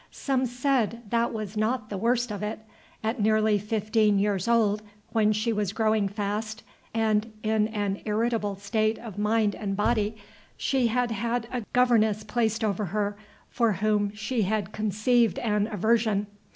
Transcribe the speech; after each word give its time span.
Some 0.09 0.47
said 0.47 1.03
that 1.11 1.31
was 1.31 1.55
not 1.55 1.91
the 1.91 1.97
worst 1.99 2.31
of 2.31 2.41
it. 2.41 2.57
At 3.03 3.21
nearly 3.21 3.59
fifteen 3.59 4.17
years 4.17 4.47
old, 4.47 4.81
when 5.11 5.31
she 5.31 5.53
was 5.53 5.73
growing 5.73 6.07
fast, 6.07 6.63
and 6.91 7.31
in 7.43 7.67
an 7.67 8.01
irritable 8.05 8.55
state 8.55 8.97
of 8.97 9.19
mind 9.19 9.53
and 9.53 9.75
body, 9.77 10.17
she 10.57 10.87
had 10.87 11.11
had 11.11 11.47
a 11.53 11.61
governess 11.71 12.23
placed 12.23 12.63
over 12.63 12.85
her 12.85 13.15
for 13.51 13.73
whom 13.73 14.11
she 14.15 14.41
had 14.41 14.71
conceived 14.71 15.37
an 15.37 15.67
aversion. 15.67 16.25